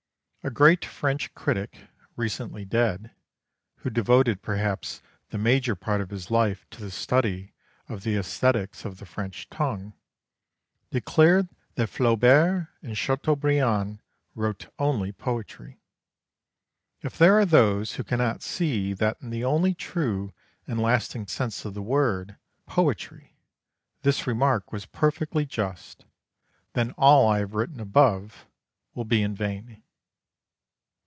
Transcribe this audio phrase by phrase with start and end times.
[0.43, 3.11] A great French critic, recently dead,
[3.85, 7.53] who devoted perhaps the major part of his life to the study
[7.87, 9.93] of the æsthetics of the French tongue,
[10.89, 13.99] declared that Flaubert and Chateaubriand
[14.33, 15.79] wrote only poetry.
[17.01, 20.33] If there are those who cannot see that in the only true
[20.65, 23.37] and lasting sense of the word poetry,
[24.01, 26.05] this remark was perfectly just,
[26.73, 28.47] then all I have written above
[28.95, 29.83] will be in vain.